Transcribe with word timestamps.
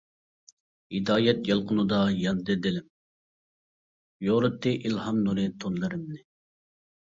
ھىدايەت 0.95 1.49
يالقۇنىدا 1.49 1.99
ياندى 2.21 2.55
دىلىم، 2.65 2.89
يورۇتتى 4.31 4.75
ئىلھام 4.91 5.23
نۇرى 5.29 5.49
تۈنلىرىمنى. 5.63 6.27